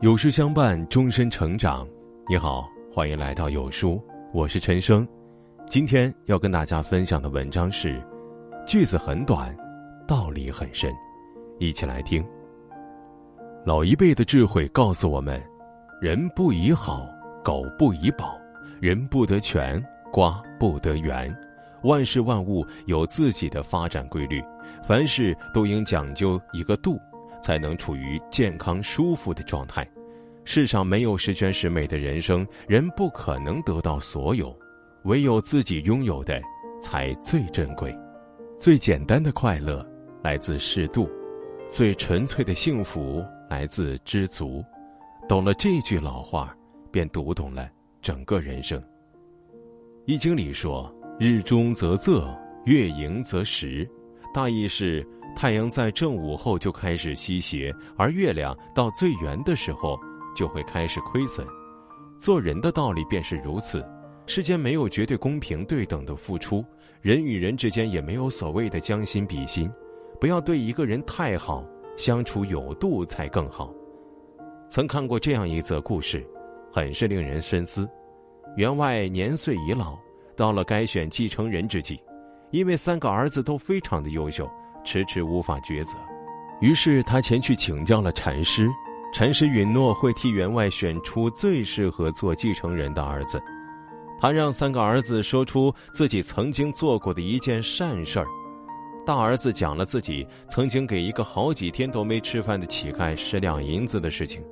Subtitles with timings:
[0.00, 1.84] 有书相伴，终身成长。
[2.28, 4.00] 你好，欢迎来到有书，
[4.32, 5.06] 我是陈生。
[5.68, 8.00] 今天要跟大家分享的文章是：
[8.64, 9.52] 句子很短，
[10.06, 10.94] 道理很深。
[11.58, 12.24] 一起来听。
[13.66, 15.42] 老一辈的智慧告诉我们：
[16.00, 17.04] 人不以好，
[17.42, 18.38] 狗不以宝，
[18.80, 21.36] 人不得全，瓜不得圆。
[21.82, 24.40] 万事万物有自己的发展规律，
[24.80, 27.00] 凡事都应讲究一个度。
[27.42, 29.88] 才能处于健康舒服的状态。
[30.44, 34.58] 世上没有十全十美的人生，人不可能得到所有，
[35.04, 36.40] 唯有自己拥有的，
[36.80, 37.94] 才最珍贵。
[38.56, 39.86] 最简单的快乐
[40.22, 41.06] 来自适度，
[41.68, 44.64] 最纯粹的幸福来自知足。
[45.28, 46.56] 懂了这句老话，
[46.90, 47.68] 便读懂了
[48.00, 48.80] 整个人生。
[50.06, 52.34] 《易经》里说：“日中则仄，
[52.64, 53.86] 月盈则食。”
[54.32, 55.06] 大意是。
[55.38, 59.96] 太阳在正午后就开始西斜，而月亮到最圆的时候
[60.34, 61.46] 就会开始亏损。
[62.18, 63.86] 做人的道理便是如此，
[64.26, 66.64] 世间没有绝对公平对等的付出，
[67.00, 69.70] 人与人之间也没有所谓的将心比心。
[70.20, 71.64] 不要对一个人太好，
[71.96, 73.72] 相处有度才更好。
[74.68, 76.28] 曾看过这样一则故事，
[76.72, 77.88] 很是令人深思。
[78.56, 79.96] 员外年岁已老，
[80.34, 81.96] 到了该选继承人之际，
[82.50, 84.50] 因为三个儿子都非常的优秀。
[84.84, 85.96] 迟迟无法抉择，
[86.60, 88.68] 于是他前去请教了禅师。
[89.10, 93.42] 禅师允诺会替员外选出最适合做继承人的儿子。
[94.20, 98.26] 他让三个儿子说出自己曾经做过的一件善事儿。
[99.06, 104.42] 大儿子讲了自己曾经给一个好几天都没吃饭的乞丐十两银子的事情。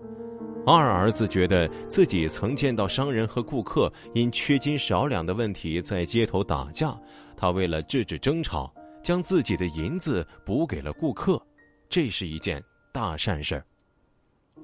[0.67, 6.97] 二儿子觉得自己曾见到商人和顾客因缺斤少两的问题在街头打架，
[7.37, 8.73] 他为了制止争吵。
[9.07, 11.41] 将自己的银子补给了顾客，
[11.89, 12.61] 这是一件
[12.93, 13.65] 大善事儿。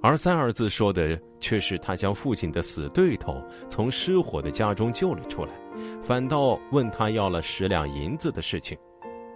[0.03, 5.53] 而三儿子说的却是他将父亲的死对头从失火的家中救了出来，
[6.03, 8.77] 反倒问他要了十两银子的事情。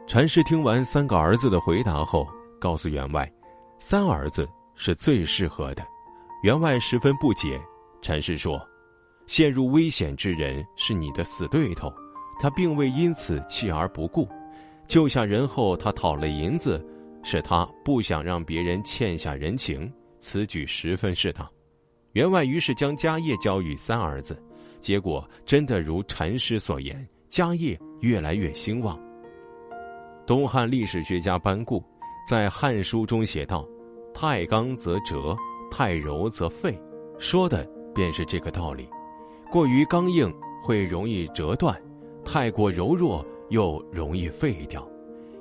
[0.08, 2.26] 禅师听完三个儿子的回答后，
[2.60, 3.32] 告诉员外，
[3.78, 5.86] 三儿子是最适合的。
[6.42, 7.60] 员外十分不解，
[8.02, 8.60] 禅师说
[9.28, 11.92] ：“陷入危险之人是你的死对头，
[12.40, 14.28] 他并未因此弃而不顾。”
[14.86, 16.84] 救下人后，他讨了银子，
[17.22, 21.48] 是他不想让别人欠下人情，此举十分适当。
[22.12, 24.40] 员外于是将家业交予三儿子，
[24.80, 28.98] 结果真的如禅师所言，家业越来越兴旺。
[30.24, 31.84] 东汉历史学家班固
[32.28, 33.68] 在《汉书》中写道
[34.14, 35.36] ：“太刚则折，
[35.70, 36.80] 太柔则废。”
[37.18, 38.88] 说的便是这个道理。
[39.50, 40.32] 过于刚硬
[40.62, 41.80] 会容易折断，
[42.24, 43.24] 太过柔弱。
[43.50, 44.86] 又容易废掉，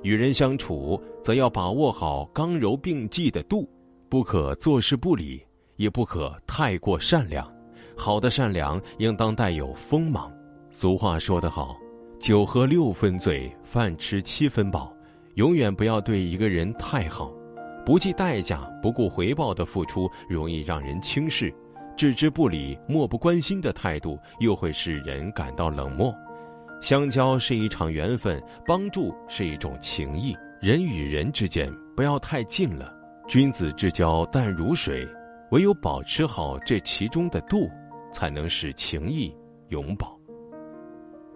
[0.02, 3.68] 与人相处则要把握好刚柔并济的度，
[4.08, 5.44] 不可坐视不理，
[5.76, 7.50] 也不可太过善良。
[7.96, 10.30] 好的善良应当带有锋芒。
[10.70, 11.76] 俗话说得好
[12.20, 14.92] ：“酒喝六分醉，饭吃七分饱。”
[15.36, 17.30] 永远不要对一个人太好，
[17.84, 21.50] 不计代价、不顾回报的付出容易让人轻视；
[21.94, 26.14] 置之不理、漠不关心的态度又会使人感到冷漠。
[26.80, 30.34] 相交是一场缘分，帮助是一种情谊。
[30.60, 32.92] 人与人之间不要太近了，
[33.28, 35.06] 君子之交淡如水。
[35.52, 37.70] 唯有保持好这其中的度，
[38.12, 39.32] 才能使情谊
[39.68, 40.18] 永保。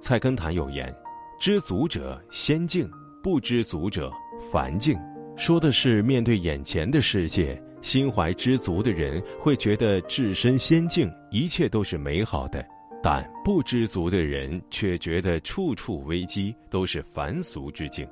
[0.00, 0.92] 菜根谭有言
[1.38, 2.90] ：“知足者仙境，
[3.22, 4.12] 不知足者
[4.50, 4.98] 凡境。”
[5.36, 12.64] 说的是面对眼前的世界，心怀知足的人会觉得置身仙境，一切都是美好的。
[13.02, 18.06] 但不知足的人却觉得处处危机，都是凡俗之境。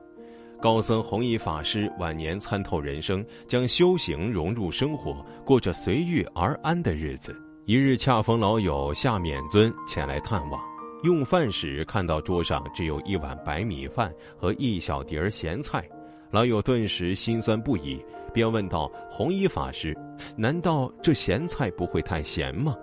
[0.60, 7.36] 高僧弘一法师晚年参透人生，将修行融入生活，过着随遇而安的日子。
[7.64, 10.60] 一日恰逢老友夏勉尊前来探望，
[11.04, 15.86] 用饭时看到桌上只有一碗白米饭和一小碟咸菜，
[16.30, 19.96] 老友顿时心酸不已，便问道：“弘一法师，
[20.34, 22.74] 难道这咸菜不会太咸吗？”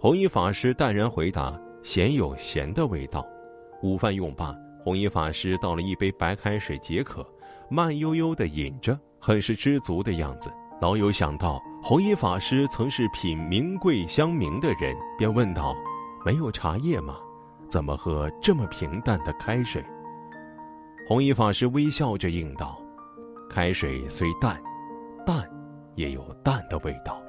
[0.00, 3.26] 弘一法师淡然回答：“咸有咸的味道。”
[3.82, 4.54] 午饭用罢，
[4.84, 7.26] 弘一法师倒了一杯白开水解渴，
[7.68, 10.52] 慢悠悠地饮着，很是知足的样子。
[10.80, 15.74] 老友想到弘一法师曾是品名贵香茗的人，便问道
[16.24, 17.16] ：“没有茶叶吗？
[17.68, 19.84] 怎么喝这么平淡的开水？”
[21.08, 22.80] 弘一法师微笑着应道
[23.50, 24.62] ：“开水虽淡，
[25.26, 25.44] 淡
[25.96, 27.20] 也有淡的味道。”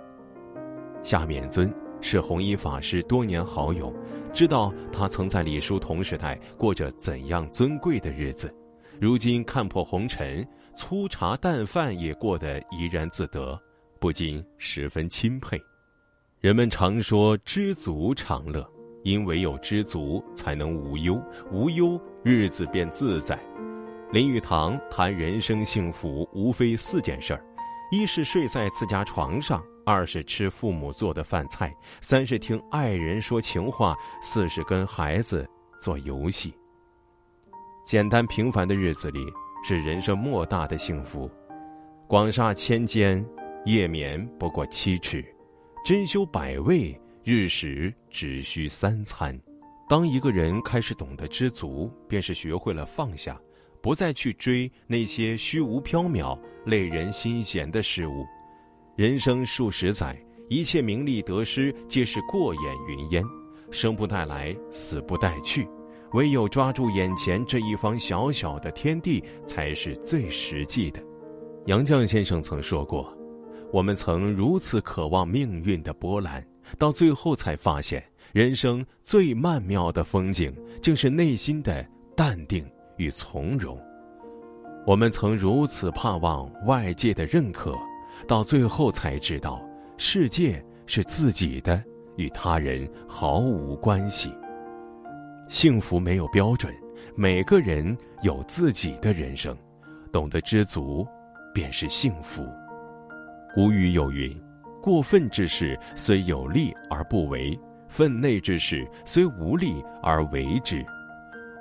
[1.02, 1.74] 夏面尊。
[2.02, 3.94] 是弘一法师多年好友，
[4.34, 8.54] 知道他曾在李叔同时代过着怎样尊贵的日子，
[9.00, 13.60] 如今看破红尘，粗茶淡饭也过得怡然自得。
[14.00, 15.62] 不禁十分钦佩。
[16.40, 18.66] 人们常说“知足常乐”，
[19.04, 21.22] 因唯有知足，才能无忧，
[21.52, 23.38] 无忧日子便自在。
[24.10, 27.44] 林语堂谈人生幸福，无非四件事儿：
[27.92, 35.50] 一是睡在自家床上，二是吃父母做的饭菜，三是听爱人说情话，四是跟孩子
[35.80, 36.54] 做游戏。
[37.88, 39.26] 简单平凡的日子里，
[39.64, 41.28] 是人生莫大的幸福。
[42.08, 43.26] 广厦千间，
[43.66, 45.26] 夜眠不过七尺。
[45.84, 49.36] 珍馐百味，日食只需三餐。
[49.90, 53.42] 当一个人开始懂得知足，便是学会了放下，
[53.82, 58.24] 不再去追那些虚无缥缈、累人心弦的事物。
[59.00, 60.14] 人生数十载，
[60.50, 63.24] 一切名利得失皆是过眼云烟，
[63.72, 65.66] 生不带来，死不带去。
[66.12, 71.02] 唯有抓住眼前这一方小小的天地，才是最实际的。
[71.68, 73.18] 杨绛先生曾说过。
[73.72, 76.46] 我们曾如此渴望命运的波澜，
[76.78, 78.04] 到最后才发现，
[78.34, 81.88] 人生最曼妙的风景，正是内心的
[82.18, 83.80] 淡定与从容。
[84.86, 87.74] 我们曾如此盼望外界的认可，
[88.28, 89.62] 到最后才知道，
[89.98, 91.84] 世界是自己的，
[92.16, 94.32] 与他人毫无关系。
[95.48, 96.74] 幸福没有标准，
[97.16, 99.58] 每个人有自己的人生，
[100.12, 101.08] 懂得知足，
[101.54, 102.46] 便是幸福。
[103.56, 104.32] 古语有云
[104.80, 110.86] ：“过分之事虽有利而不为，分内之事虽无利而为之。”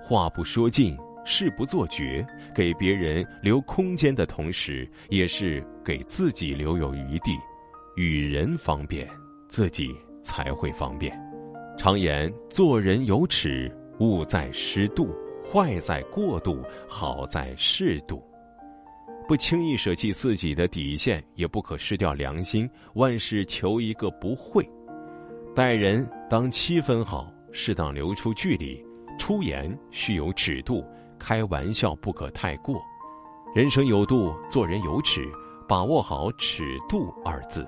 [0.03, 0.97] 话不说尽，
[1.29, 7.33] 事不做绝，给别人留空间的同时，也是给自己留有余地。
[7.97, 9.07] 与人方便，
[9.47, 11.15] 自己才会方便。
[11.77, 13.71] 常言：“做人有尺，
[14.01, 15.09] 物在适度；
[15.45, 18.25] 坏在过度，好在适度。”
[19.29, 22.69] 不轻易舍弃自己的底线，也不可失掉良心。
[22.95, 24.67] 万事求一个不会，
[25.55, 28.83] 待人当七分好，适当留出距离。
[29.19, 30.87] 出言须有尺度，
[31.19, 32.81] 开玩笑不可太过。
[33.55, 35.27] 人生有度，做人有尺，
[35.67, 37.67] 把握好“尺度”二字。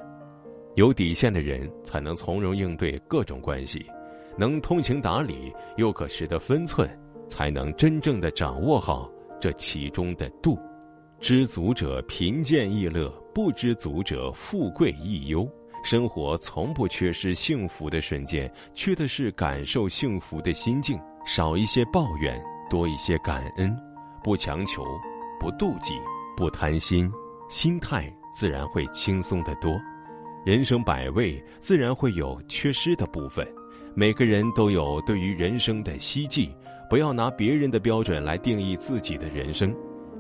[0.76, 3.84] 有底线的人，才能从容应对各种关系，
[4.36, 6.88] 能通情达理，又可识得分寸，
[7.28, 9.10] 才能真正的掌握好
[9.40, 10.58] 这其中的度。
[11.18, 15.48] 知足者贫贱亦乐，不知足者富贵亦忧。
[15.82, 21.00] 生活从不缺失幸福的瞬间，缺的是感受幸福的心境。
[21.26, 23.76] 少一些抱怨，多一些感恩，
[24.22, 24.82] 不强求，
[25.38, 25.94] 不妒忌，
[26.36, 27.12] 不贪心，
[27.50, 29.78] 心态自然会轻松得多。
[30.46, 33.46] 人生百味，自然会有缺失的部分。
[33.92, 36.48] 每个人都有对于人生的希冀，
[36.88, 39.74] 不要拿别人的标准来定义自己的人生。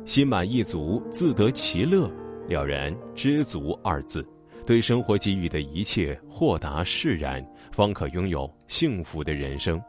[0.04, 2.10] 心满意足，自得其乐，
[2.48, 4.26] 了然知足二字，
[4.66, 9.80] 对生活给予的一切豁达释然，方可拥有幸福的人生。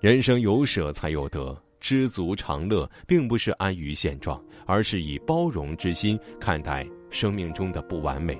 [0.00, 8.38] 人生有舍才有得，知足常乐，并不是安于现状，而是以包容之心看待生命中的不完美。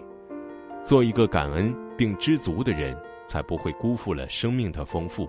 [0.82, 2.96] 做一个感恩并知足的人，
[3.26, 5.28] 才不会辜负了生命的丰富。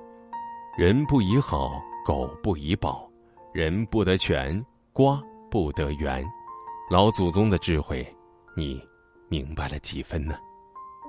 [0.77, 3.09] 人不以好，狗不以宝，
[3.53, 5.21] 人不得全，瓜。
[5.47, 6.21] 不得圆，
[6.89, 8.05] 老祖宗的智慧，
[8.57, 8.81] 你
[9.29, 10.35] 明白了几分呢？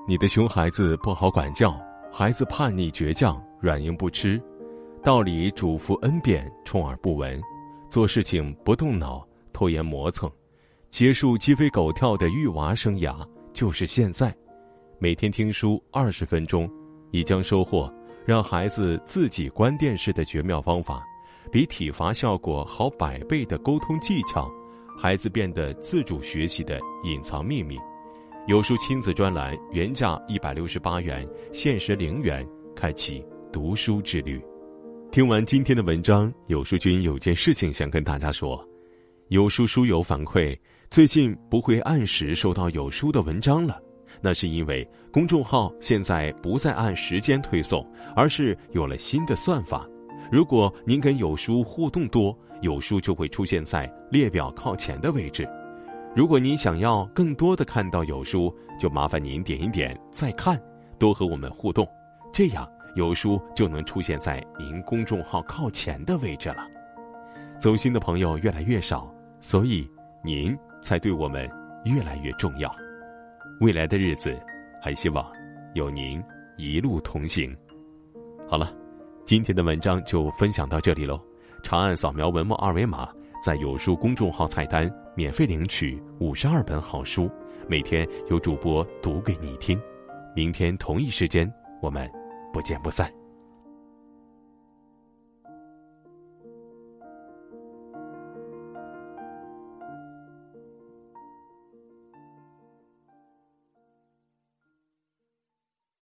[0.07, 1.77] 你的熊孩子不好管教，
[2.13, 4.41] 孩子叛逆倔强，软硬不吃，
[5.07, 7.41] 道理嘱咐 n 遍，充耳不闻，
[7.89, 10.29] 做事情不动脑，拖延磨蹭，
[10.91, 14.35] 结束鸡飞狗跳的育娃生涯就是现在。
[14.99, 16.69] 每天听书二十分钟，
[17.13, 17.89] 你将收获
[18.25, 21.05] 让孩子自己关电视的绝妙方法。
[21.53, 24.51] 比体罚效果好百倍的沟通技巧，
[24.99, 27.79] 孩子变得自主学习的隐藏秘密。
[28.49, 32.45] 有书亲子专栏原价一百六十八元，限时零元，
[32.75, 34.43] 开启读书之旅。
[35.17, 38.63] 听完今天的文章，有书君有件事情想跟大家说：
[39.29, 40.55] 有书书友反馈，
[40.91, 43.81] 最近不会按时收到有书的文章了，
[44.21, 47.83] 那是因为公众号现在不再按时间推送，
[48.15, 49.89] 而是有了新的算法。
[50.31, 55.49] 如果您跟有书互动多，有书就会出现在列表靠前的位置。
[56.15, 60.63] 如果您想要更多的看到有书，就麻烦您点一点再看，
[60.99, 61.89] 多和我们互动，
[62.35, 66.67] 这样有书就能出现在您公众号靠前的位置了。
[67.59, 69.09] 走心的朋友越来越少，
[69.41, 69.89] 所以
[70.25, 71.49] 您才对我们
[71.85, 72.75] 越来越重要。
[73.61, 74.37] 未来的日子，
[74.83, 75.25] 还希望
[75.75, 76.21] 有您
[76.57, 77.57] 一路同行。
[78.49, 78.75] 好了。
[79.27, 81.21] 今天的文章就分享到这里喽，
[81.61, 83.09] 长按扫描文末二维码，
[83.43, 87.29] 在有书公众号菜单免费领取五十二本好书，
[87.69, 89.77] 每天有主播读给你听。
[90.33, 92.09] 明天同一时间，我们
[92.57, 93.26] 不见不散。